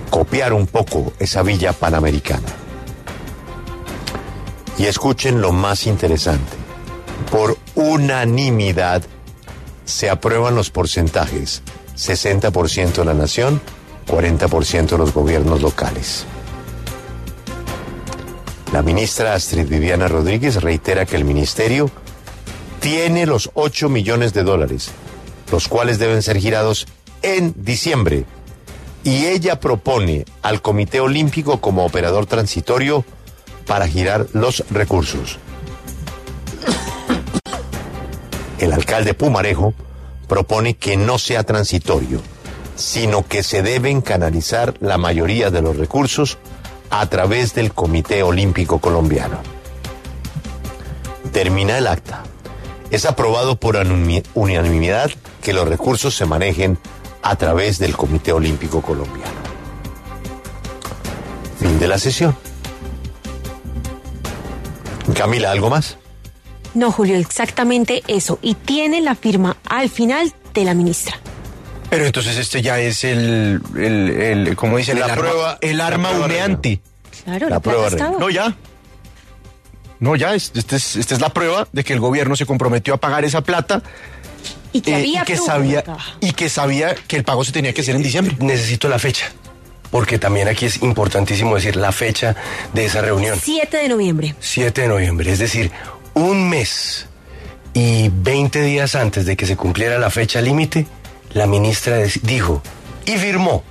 copiar 0.09 0.51
un 0.53 0.65
poco 0.65 1.13
esa 1.19 1.43
villa 1.43 1.73
panamericana. 1.73 2.47
Y 4.79 4.87
escuchen 4.87 5.41
lo 5.41 5.51
más 5.51 5.85
interesante. 5.85 6.57
Por 7.29 7.59
unanimidad 7.75 9.03
se 9.85 10.09
aprueban 10.09 10.55
los 10.55 10.71
porcentajes. 10.71 11.61
60% 11.95 13.03
la 13.03 13.13
nación, 13.13 13.61
40% 14.07 14.97
los 14.97 15.13
gobiernos 15.13 15.61
locales. 15.61 16.25
La 18.71 18.81
ministra 18.81 19.33
Astrid 19.33 19.67
Viviana 19.67 20.07
Rodríguez 20.07 20.61
reitera 20.61 21.05
que 21.05 21.15
el 21.15 21.25
ministerio 21.25 21.91
tiene 22.79 23.25
los 23.25 23.51
8 23.53 23.87
millones 23.89 24.33
de 24.33 24.43
dólares 24.43 24.91
los 25.53 25.67
cuales 25.67 25.99
deben 25.99 26.23
ser 26.23 26.39
girados 26.39 26.87
en 27.21 27.53
diciembre. 27.55 28.25
Y 29.03 29.27
ella 29.27 29.59
propone 29.59 30.25
al 30.41 30.63
Comité 30.63 30.99
Olímpico 30.99 31.61
como 31.61 31.85
operador 31.85 32.25
transitorio 32.25 33.05
para 33.67 33.87
girar 33.87 34.25
los 34.33 34.63
recursos. 34.71 35.37
El 38.57 38.73
alcalde 38.73 39.13
Pumarejo 39.13 39.75
propone 40.33 40.73
que 40.73 40.97
no 40.97 41.19
sea 41.19 41.43
transitorio, 41.43 42.19
sino 42.75 43.27
que 43.27 43.43
se 43.43 43.61
deben 43.61 44.01
canalizar 44.01 44.73
la 44.79 44.97
mayoría 44.97 45.51
de 45.51 45.61
los 45.61 45.77
recursos 45.77 46.39
a 46.89 47.05
través 47.05 47.53
del 47.53 47.71
Comité 47.71 48.23
Olímpico 48.23 48.79
Colombiano. 48.79 49.37
Termina 51.31 51.77
el 51.77 51.85
acta. 51.85 52.23
Es 52.89 53.05
aprobado 53.05 53.57
por 53.57 53.75
unanimidad 54.33 55.11
que 55.43 55.53
los 55.53 55.67
recursos 55.69 56.17
se 56.17 56.25
manejen 56.25 56.79
a 57.21 57.35
través 57.35 57.77
del 57.77 57.95
Comité 57.95 58.31
Olímpico 58.31 58.81
Colombiano. 58.81 59.39
Fin 61.59 61.77
de 61.77 61.87
la 61.87 61.99
sesión. 61.99 62.35
Camila, 65.13 65.51
¿algo 65.51 65.69
más? 65.69 65.99
No, 66.73 66.91
Julio, 66.91 67.15
exactamente 67.17 68.03
eso. 68.07 68.39
Y 68.41 68.55
tiene 68.55 69.01
la 69.01 69.15
firma 69.15 69.57
al 69.69 69.89
final 69.89 70.33
de 70.53 70.65
la 70.65 70.73
ministra. 70.73 71.19
Pero 71.89 72.05
entonces 72.05 72.37
este 72.37 72.61
ya 72.63 72.79
es 72.79 73.03
el, 73.03 73.61
el, 73.75 74.09
el 74.09 74.55
¿cómo 74.55 74.77
dicen? 74.77 74.99
La 74.99 75.05
el 75.05 75.11
arma, 75.11 75.23
prueba- 75.29 75.57
el 75.61 75.77
la 75.77 75.87
arma 75.87 76.09
prueba 76.09 76.25
humeante. 76.25 76.81
Claro, 77.23 77.47
La 77.49 77.55
la, 77.55 77.59
prueba. 77.59 77.89
No, 78.19 78.29
ya. 78.29 78.55
No, 79.99 80.15
ya, 80.15 80.33
es- 80.35 80.51
este 80.55 80.75
es- 80.77 80.95
esta 80.95 81.13
es 81.13 81.21
la 81.21 81.29
prueba 81.29 81.67
de 81.71 81.83
que 81.83 81.93
el 81.93 81.99
gobierno 81.99 82.35
se 82.35 82.45
comprometió 82.45 82.95
a 82.95 82.97
pagar 82.97 83.23
esa 83.25 83.41
plata 83.41 83.81
Y 84.73 84.81
que 84.81 84.91
eh, 84.91 84.95
había 84.95 85.21
y, 85.21 85.25
que 85.25 85.37
sabía, 85.37 85.83
y 86.19 86.31
que 86.33 86.49
sabía 86.49 86.95
que 86.95 87.15
el 87.15 87.23
pago 87.23 87.43
se 87.43 87.51
tenía 87.51 87.73
que 87.73 87.81
hacer 87.81 87.95
en 87.95 88.03
diciembre. 88.03 88.35
Necesito 88.39 88.89
la 88.89 88.97
fecha, 88.99 89.31
porque 89.91 90.17
también 90.19 90.47
aquí 90.47 90.65
es 90.65 90.81
importantísimo 90.81 91.55
decir 91.55 91.75
la 91.75 91.91
fecha 91.91 92.35
de 92.73 92.85
esa 92.85 93.01
reunión. 93.01 93.39
7 93.41 93.77
de 93.77 93.87
noviembre. 93.87 94.35
7 94.39 94.81
de 94.81 94.87
noviembre, 94.87 95.31
es 95.31 95.39
decir, 95.39 95.71
un 96.13 96.49
mes 96.49 97.07
y 97.73 98.09
20 98.09 98.61
días 98.61 98.95
antes 98.95 99.25
de 99.25 99.35
que 99.35 99.45
se 99.45 99.55
cumpliera 99.55 99.97
la 99.97 100.09
fecha 100.09 100.41
límite, 100.41 100.85
la 101.33 101.47
ministra 101.47 101.97
dijo 102.21 102.61
y 103.05 103.17
firmó 103.17 103.63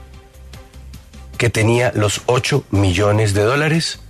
que 1.39 1.51
tenía 1.51 1.93
los 1.95 2.23
8 2.27 2.65
millones 2.71 3.35
de 3.35 3.43
dólares 3.43 4.01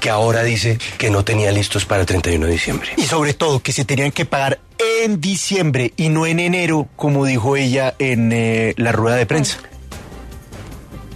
que 0.00 0.10
ahora 0.10 0.42
dice 0.42 0.78
que 0.98 1.10
no 1.10 1.24
tenía 1.24 1.52
listos 1.52 1.84
para 1.84 2.00
el 2.00 2.06
31 2.06 2.46
de 2.46 2.52
diciembre. 2.52 2.90
Y 2.96 3.02
sobre 3.02 3.34
todo 3.34 3.62
que 3.62 3.72
se 3.72 3.84
tenían 3.84 4.10
que 4.10 4.24
pagar 4.24 4.58
en 5.02 5.20
diciembre 5.20 5.92
y 5.96 6.08
no 6.08 6.26
en 6.26 6.40
enero, 6.40 6.88
como 6.96 7.26
dijo 7.26 7.56
ella 7.56 7.94
en 7.98 8.32
eh, 8.32 8.74
la 8.78 8.92
rueda 8.92 9.16
de 9.16 9.26
prensa. 9.26 9.58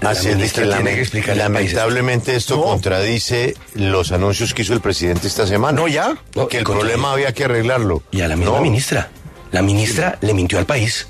Así 0.01 0.29
es, 0.29 0.53
que 0.53 0.65
lame- 0.67 1.09
que 1.23 1.35
lamentablemente 1.35 2.37
esto 2.37 2.57
No. 2.57 2.63
contradice 2.65 3.55
los 3.75 4.13
anuncios 4.13 4.53
que 4.53 4.63
hizo 4.63 4.75
el 4.75 4.81
presidente 4.81 5.27
esta 5.27 5.47
semana. 5.47 5.81
No, 5.81 5.89
ya. 5.89 6.15
No, 6.35 6.47
que 6.49 6.59
el 6.59 6.65
problema 6.65 7.13
había 7.13 7.33
que 7.33 7.45
arreglarlo. 7.45 8.03
Y 8.11 8.21
a 8.21 8.29
la 8.29 8.37
misma 8.37 8.57
No. 8.57 8.61
ministra. 8.63 9.09
La 9.51 9.63
ministra 9.63 10.19
le 10.21 10.35
mintió 10.35 10.59
al 10.59 10.67
país. 10.67 11.07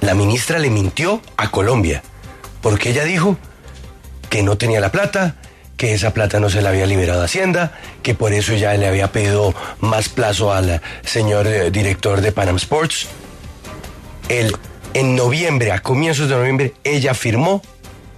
La 0.00 0.14
ministra 0.14 0.58
le 0.58 0.70
mintió 0.70 1.20
a 1.36 1.50
Colombia. 1.50 2.02
Porque 2.62 2.90
ella 2.90 3.04
dijo 3.04 3.36
que 4.30 4.42
no 4.42 4.56
tenía 4.56 4.80
la 4.80 4.90
plata, 4.92 5.36
que 5.76 5.92
esa 5.92 6.14
plata 6.14 6.40
no 6.40 6.48
se 6.48 6.62
la 6.62 6.70
había 6.70 6.86
liberado 6.86 7.20
a 7.20 7.24
Hacienda, 7.24 7.78
que 8.02 8.14
por 8.14 8.32
eso 8.32 8.54
ya 8.54 8.72
le 8.74 8.86
había 8.86 9.12
pedido 9.12 9.54
más 9.80 10.08
plazo 10.08 10.52
al 10.52 10.80
señor 11.04 11.46
eh, 11.48 11.70
director 11.70 12.20
de 12.20 12.32
Panam 12.32 12.56
Sports. 12.56 13.08
El, 14.28 14.56
en 14.94 15.16
noviembre, 15.16 15.72
a 15.72 15.80
comienzos 15.80 16.28
de 16.28 16.36
noviembre, 16.36 16.74
ella 16.84 17.12
firmó 17.14 17.62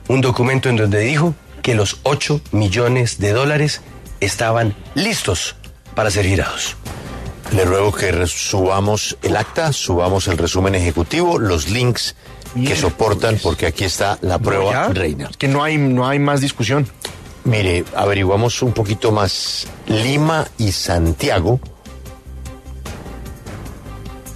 un 0.09 0.21
documento 0.21 0.69
en 0.69 0.77
donde 0.77 1.01
dijo 1.01 1.35
que 1.63 1.75
los 1.75 1.99
8 2.03 2.41
millones 2.53 3.19
de 3.19 3.33
dólares 3.33 3.81
estaban 4.21 4.75
listos 4.95 5.57
para 5.95 6.11
ser 6.11 6.27
girados. 6.27 6.77
Le 7.53 7.65
ruego 7.65 7.93
que 7.93 8.27
subamos 8.27 9.17
el 9.23 9.37
acta, 9.37 9.73
subamos 9.73 10.29
el 10.29 10.39
resumen 10.39 10.75
ejecutivo, 10.75 11.39
los 11.39 11.69
links 11.69 12.17
que 12.55 12.77
soportan, 12.77 13.39
porque 13.43 13.67
aquí 13.67 13.85
está 13.85 14.19
la 14.23 14.39
prueba 14.39 14.89
reina. 14.89 15.29
Es 15.31 15.37
que 15.37 15.49
no 15.49 15.63
hay, 15.63 15.77
no 15.77 16.07
hay 16.07 16.19
más 16.19 16.41
discusión. 16.41 16.87
Mire, 17.45 17.85
averiguamos 17.95 18.63
un 18.63 18.73
poquito 18.73 19.13
más. 19.13 19.67
Lima 19.87 20.47
y 20.57 20.73
Santiago 20.73 21.61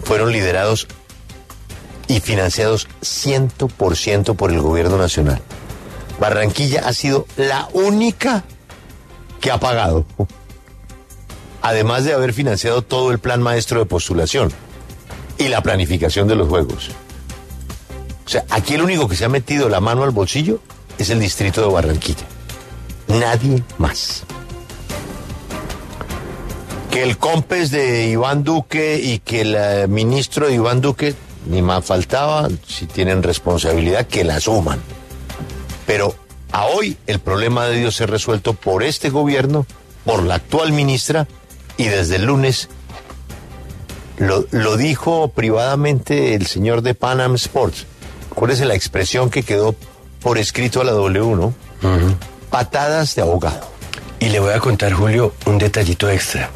fueron 0.05 0.33
liderados 0.33 0.87
y 2.07 2.21
financiados 2.21 2.89
100% 3.03 4.37
por 4.37 4.51
el 4.51 4.61
gobierno 4.61 4.99
nacional. 4.99 5.41
Barranquilla 6.21 6.83
ha 6.87 6.93
sido 6.93 7.27
la 7.37 7.69
única 7.73 8.45
que 9.41 9.51
ha 9.51 9.59
pagado. 9.59 10.05
Además 11.63 12.05
de 12.05 12.15
haber 12.15 12.33
financiado 12.33 12.83
todo 12.83 13.11
el 13.11 13.19
plan 13.19 13.43
maestro 13.43 13.81
de 13.81 13.87
postulación 13.87 14.53
y 15.39 15.49
la 15.49 15.63
planificación 15.63 16.29
de 16.29 16.35
los 16.35 16.49
juegos. 16.49 16.91
O 18.27 18.29
sea, 18.29 18.45
aquí 18.51 18.75
el 18.75 18.83
único 18.83 19.09
que 19.09 19.17
se 19.17 19.25
ha 19.25 19.29
metido 19.29 19.69
la 19.69 19.81
mano 19.81 20.03
al 20.03 20.11
bolsillo 20.11 20.61
es 20.99 21.11
el 21.11 21.21
distrito 21.21 21.63
de 21.63 21.73
Barranquilla. 21.73 22.27
Nadie 23.09 23.63
más. 23.79 24.25
Que 26.91 27.03
el 27.03 27.17
compes 27.17 27.71
de 27.71 28.09
Iván 28.09 28.45
Duque 28.45 29.01
y 29.03 29.21
que 29.21 29.43
el 29.43 29.55
eh, 29.57 29.87
ministro 29.89 30.47
de 30.47 30.55
Iván 30.55 30.81
Duque, 30.81 31.15
ni 31.47 31.63
más 31.63 31.85
faltaba, 31.85 32.49
si 32.67 32.87
tienen 32.87 33.23
responsabilidad, 33.23 34.07
que 34.07 34.25
la 34.25 34.37
asuman. 34.37 34.81
Pero 35.89 36.15
a 36.53 36.67
hoy 36.67 36.99
el 37.07 37.19
problema 37.19 37.65
de 37.65 37.79
Dios 37.79 37.99
es 38.03 38.11
resuelto 38.11 38.53
por 38.53 38.83
este 38.83 39.09
gobierno, 39.09 39.65
por 40.05 40.23
la 40.23 40.35
actual 40.35 40.71
ministra, 40.71 41.27
y 41.79 41.85
desde 41.85 42.17
el 42.17 42.27
lunes 42.27 42.69
lo, 44.19 44.45
lo 44.51 44.77
dijo 44.77 45.29
privadamente 45.29 46.35
el 46.35 46.47
señor 46.47 46.83
de 46.83 46.93
Panam 46.93 47.37
Sports. 47.37 47.87
Acuérdese 48.31 48.67
la 48.67 48.75
expresión 48.75 49.31
que 49.31 49.45
quedó 49.45 49.75
por 50.21 50.37
escrito 50.37 50.83
a 50.83 50.85
la 50.85 50.93
W, 50.93 51.35
¿no? 51.35 51.55
Patadas 52.51 53.15
de 53.15 53.23
abogado. 53.23 53.67
Y 54.21 54.29
le 54.29 54.41
voy 54.41 54.53
a 54.53 54.61
contar, 54.61 54.93
Julio, 54.93 55.33
un 55.47 55.57
detallito 55.57 56.11
extra. 56.11 56.51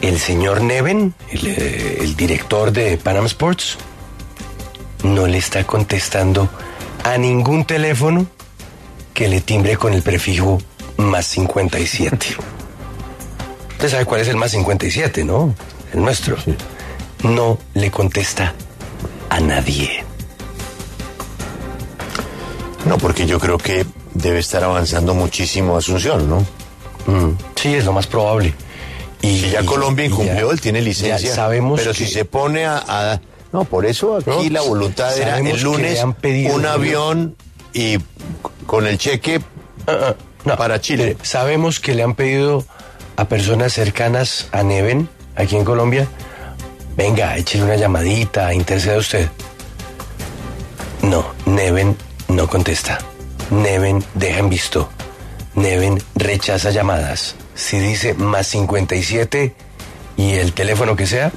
El 0.00 0.18
señor 0.18 0.60
Neven, 0.60 1.14
el, 1.30 1.46
eh, 1.46 1.98
el 2.00 2.16
director 2.16 2.72
de 2.72 2.96
Panam 2.96 3.26
Sports, 3.26 3.78
no 5.04 5.28
le 5.28 5.38
está 5.38 5.64
contestando 5.64 6.48
a 7.12 7.18
ningún 7.18 7.64
teléfono 7.64 8.26
que 9.14 9.28
le 9.28 9.40
timbre 9.40 9.76
con 9.76 9.92
el 9.94 10.02
prefijo 10.02 10.58
más 10.96 11.26
57. 11.26 12.36
Usted 13.72 13.88
sabe 13.90 14.04
cuál 14.04 14.20
es 14.22 14.28
el 14.28 14.36
más 14.36 14.50
57, 14.52 15.24
¿no? 15.24 15.54
El 15.92 16.02
nuestro. 16.02 16.36
No 17.22 17.58
le 17.74 17.90
contesta 17.90 18.54
a 19.30 19.40
nadie. 19.40 20.04
No, 22.86 22.98
porque 22.98 23.26
yo 23.26 23.38
creo 23.40 23.58
que 23.58 23.84
debe 24.14 24.38
estar 24.38 24.62
avanzando 24.64 25.14
muchísimo 25.14 25.76
Asunción, 25.76 26.28
¿no? 26.28 26.40
Mm, 27.06 27.36
Sí, 27.56 27.74
es 27.74 27.84
lo 27.84 27.92
más 27.92 28.06
probable. 28.06 28.54
Y 29.22 29.40
Si 29.40 29.50
ya 29.50 29.62
y- 29.62 29.66
Colombia 29.66 30.04
incumplió, 30.06 30.50
él 30.52 30.60
tiene 30.60 30.80
licencia. 30.80 31.18
ya 31.28 31.34
sabemos 31.34 31.80
pero 31.80 31.92
que- 31.92 31.98
si 31.98 32.06
se 32.12 32.24
pone 32.24 32.64
a, 32.66 32.78
a- 32.86 33.20
No, 33.56 33.64
por 33.64 33.86
eso 33.86 34.16
aquí 34.16 34.28
No, 34.28 34.42
la 34.50 34.60
voluntad 34.60 35.16
era 35.16 35.30
sabemos 35.30 35.54
el 35.54 35.62
lunes 35.62 35.92
le 35.94 36.00
han 36.00 36.12
pedido, 36.12 36.54
un 36.54 36.66
avión 36.66 37.36
y 37.72 37.96
con 38.66 38.86
el 38.86 38.98
cheque 38.98 39.40
Ah, 39.86 39.98
ah, 40.08 40.14
no. 40.44 40.56
para 40.56 40.78
Chile. 40.78 41.16
Sabemos 41.22 41.80
que 41.80 41.94
le 41.94 42.02
han 42.02 42.14
pedido 42.14 42.66
a 43.16 43.24
personas 43.28 43.72
cercanas 43.72 44.48
a 44.52 44.62
Neven, 44.62 45.08
aquí 45.36 45.56
en 45.56 45.64
Colombia, 45.64 46.06
venga, 46.98 47.34
échele 47.38 47.64
una 47.64 47.76
llamadita, 47.76 48.52
interceda 48.52 48.98
usted. 48.98 49.26
No, 51.00 51.24
Neven 51.46 51.96
no 52.28 52.48
contesta. 52.48 52.98
Neven 53.50 54.04
deja 54.14 54.40
en 54.40 54.50
visto. 54.50 54.90
Neven 55.54 56.02
rechaza 56.14 56.72
llamadas. 56.72 57.36
Si 57.54 57.78
dice 57.78 58.12
más 58.12 58.48
57 58.48 59.54
y 60.18 60.32
el 60.32 60.52
teléfono 60.52 60.94
que 60.94 61.06
sea, 61.06 61.32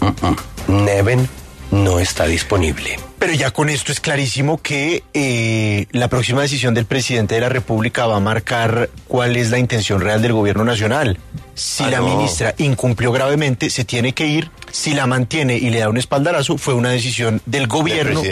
mm, 0.00 0.06
mm, 0.06 0.36
Neven 0.68 1.28
no 1.70 1.98
está 1.98 2.26
disponible. 2.26 2.98
Pero 3.18 3.32
ya 3.32 3.50
con 3.50 3.68
esto 3.68 3.90
es 3.90 4.00
clarísimo 4.00 4.60
que 4.60 5.02
eh, 5.14 5.86
la 5.92 6.08
próxima 6.08 6.42
decisión 6.42 6.74
del 6.74 6.84
presidente 6.84 7.34
de 7.34 7.40
la 7.40 7.48
República 7.48 8.06
va 8.06 8.16
a 8.16 8.20
marcar 8.20 8.90
cuál 9.08 9.36
es 9.36 9.50
la 9.50 9.58
intención 9.58 10.00
real 10.00 10.20
del 10.22 10.32
gobierno 10.34 10.64
nacional. 10.64 11.18
Si 11.54 11.82
Ah, 11.84 11.90
la 11.90 11.98
no. 11.98 12.08
ministra 12.16 12.54
incumplió 12.58 13.12
gravemente, 13.12 13.70
se 13.70 13.84
tiene 13.84 14.12
que 14.12 14.26
ir. 14.26 14.50
Si 14.70 14.92
la 14.94 15.06
mantiene 15.06 15.56
y 15.56 15.70
le 15.70 15.78
da 15.80 15.88
un 15.88 15.96
espaldarazo, 15.96 16.58
fue 16.58 16.74
una 16.74 16.90
decisión 16.90 17.40
del 17.46 17.66
gobierno 17.66 18.22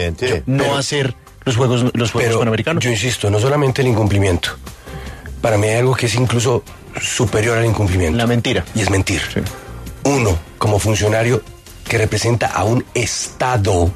no 0.45 0.63
Pero- 0.63 0.77
hacer 0.77 1.15
los 1.45 1.57
Juegos, 1.57 1.83
los 1.93 2.11
juegos 2.11 2.27
Pero 2.29 2.39
Panamericanos. 2.39 2.83
yo 2.83 2.89
insisto, 2.91 3.29
no 3.29 3.39
solamente 3.39 3.81
el 3.81 3.89
incumplimiento. 3.89 4.49
Para 5.41 5.57
mí 5.57 5.67
hay 5.67 5.75
algo 5.79 5.95
que 5.95 6.05
es 6.05 6.15
incluso 6.15 6.63
superior 7.01 7.57
al 7.57 7.65
incumplimiento. 7.65 8.17
La 8.17 8.27
mentira. 8.27 8.63
Y 8.75 8.81
es 8.81 8.89
mentir. 8.89 9.21
Sí. 9.33 9.41
Uno, 10.05 10.37
como 10.57 10.79
funcionario 10.79 11.41
que 11.87 11.97
representa 11.97 12.47
a 12.47 12.63
un 12.63 12.83
Estado, 12.93 13.91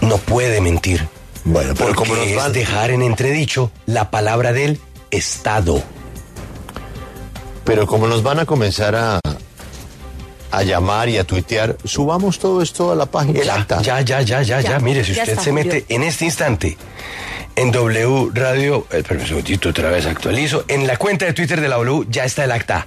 no 0.00 0.16
puede 0.18 0.60
mentir. 0.60 1.06
Bueno, 1.44 1.74
pero 1.74 1.86
porque 1.94 1.94
como 1.96 2.14
nos 2.16 2.26
es 2.26 2.36
van- 2.36 2.52
dejar 2.52 2.90
en 2.90 3.02
entredicho 3.02 3.70
la 3.86 4.10
palabra 4.10 4.52
del 4.52 4.78
Estado. 5.10 5.82
Pero 7.64 7.86
como 7.86 8.06
nos 8.06 8.22
van 8.22 8.40
a 8.40 8.44
comenzar 8.46 8.94
a, 8.96 9.20
a 10.50 10.62
llamar 10.62 11.08
y 11.08 11.18
a 11.18 11.24
tuitear, 11.24 11.76
subamos 11.84 12.38
todo 12.38 12.60
esto 12.62 12.92
a 12.92 12.96
la 12.96 13.06
página. 13.06 13.38
El 13.40 13.46
Ya, 13.46 13.54
acta. 13.54 13.80
ya, 13.82 14.00
ya, 14.00 14.20
ya, 14.22 14.42
ya, 14.42 14.60
ya. 14.60 14.70
Ya, 14.72 14.78
Mire, 14.80 15.04
si 15.04 15.14
ya 15.14 15.22
usted 15.22 15.32
está, 15.34 15.44
se 15.44 15.52
mete 15.52 15.84
en 15.88 16.02
este 16.02 16.24
instante 16.24 16.76
en 17.54 17.70
W 17.70 18.30
Radio, 18.34 18.86
eh, 18.90 18.98
espérame 18.98 19.22
un 19.22 19.28
segundito, 19.28 19.68
otra 19.68 19.90
vez 19.90 20.06
actualizo. 20.06 20.64
En 20.68 20.86
la 20.86 20.96
cuenta 20.96 21.24
de 21.26 21.32
Twitter 21.34 21.60
de 21.60 21.68
la 21.68 21.76
W 21.76 22.06
ya 22.08 22.24
está 22.24 22.44
el 22.44 22.52
acta. 22.52 22.86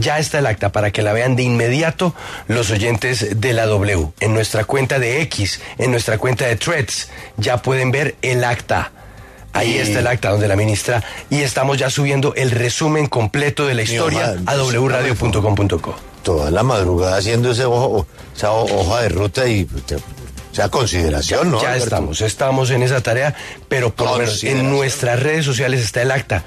Ya 0.00 0.18
está 0.18 0.38
el 0.38 0.46
acta 0.46 0.72
para 0.72 0.90
que 0.90 1.02
la 1.02 1.12
vean 1.12 1.36
de 1.36 1.42
inmediato 1.42 2.14
los 2.48 2.70
oyentes 2.70 3.40
de 3.40 3.52
la 3.52 3.66
W. 3.66 4.08
En 4.20 4.34
nuestra 4.34 4.64
cuenta 4.64 4.98
de 4.98 5.20
X, 5.22 5.60
en 5.78 5.90
nuestra 5.90 6.18
cuenta 6.18 6.46
de 6.46 6.56
Threads, 6.56 7.08
ya 7.36 7.58
pueden 7.62 7.90
ver 7.90 8.14
el 8.22 8.44
acta. 8.44 8.92
Ahí 9.52 9.76
está 9.78 9.98
el 9.98 10.06
acta 10.06 10.30
donde 10.30 10.46
la 10.46 10.54
ministra 10.56 11.02
y 11.28 11.40
estamos 11.40 11.76
ya 11.76 11.90
subiendo 11.90 12.34
el 12.36 12.52
resumen 12.52 13.06
completo 13.08 13.66
de 13.66 13.74
la 13.74 13.82
historia 13.82 14.36
a 14.46 14.54
wradio.com.co. 14.56 15.94
Toda 16.22 16.50
la 16.50 16.62
madrugada 16.62 17.16
haciendo 17.16 17.50
ese 17.52 17.64
ojo, 17.64 18.06
esa 18.36 18.52
ho- 18.52 18.64
hoja 18.80 19.02
de 19.02 19.08
ruta 19.08 19.48
y 19.48 19.66
O 20.52 20.54
sea, 20.54 20.68
consideración, 20.68 21.50
¿no? 21.50 21.60
ya 21.62 21.68
Alberto? 21.68 21.84
estamos, 21.84 22.20
estamos 22.20 22.70
en 22.70 22.82
esa 22.82 23.00
tarea, 23.00 23.34
pero 23.68 23.94
por 23.94 24.06
lo 24.10 24.18
menos 24.18 24.44
en 24.44 24.70
nuestras 24.70 25.20
redes 25.20 25.44
sociales 25.44 25.80
está 25.80 26.02
el 26.02 26.10
acta 26.10 26.44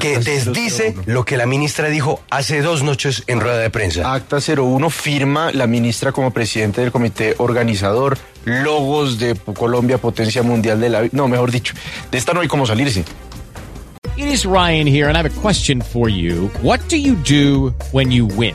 que 0.00 0.16
Acta 0.16 0.30
desdice 0.30 0.94
001. 0.96 1.02
lo 1.06 1.24
que 1.24 1.36
la 1.36 1.46
ministra 1.46 1.88
dijo 1.88 2.20
hace 2.30 2.62
dos 2.62 2.82
noches 2.82 3.24
en 3.26 3.40
rueda 3.40 3.58
de 3.58 3.70
prensa. 3.70 4.12
Acta 4.12 4.38
01 4.38 4.90
firma 4.90 5.50
la 5.52 5.66
ministra 5.66 6.12
como 6.12 6.30
presidente 6.30 6.80
del 6.80 6.92
comité 6.92 7.34
organizador, 7.38 8.18
logos 8.44 9.18
de 9.18 9.34
Colombia, 9.34 9.98
potencia 9.98 10.42
mundial 10.42 10.80
de 10.80 10.88
la... 10.88 11.08
No, 11.12 11.28
mejor 11.28 11.50
dicho, 11.50 11.74
de 12.10 12.18
esta 12.18 12.32
no 12.32 12.40
hay 12.40 12.48
cómo 12.48 12.66
salirse. 12.66 13.04
It 14.16 14.26
is 14.26 14.44
Ryan 14.44 14.86
here, 14.86 15.06
and 15.08 15.16
I 15.16 15.20
have 15.20 15.26
a 15.26 15.40
question 15.40 15.80
for 15.80 16.08
you. 16.08 16.50
What 16.60 16.80
do 16.88 16.96
you 16.96 17.14
do 17.14 17.72
when 17.92 18.10
you 18.10 18.26
win? 18.26 18.54